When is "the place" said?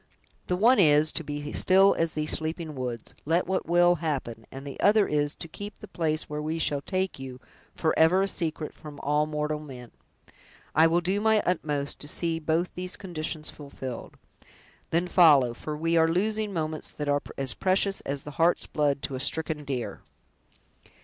5.77-6.23